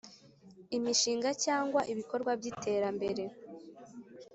Imishinga 0.77 1.29
cyangwa 1.43 1.79
ibikorwa 1.91 2.31
by 2.39 2.45
iterambere 2.51 3.23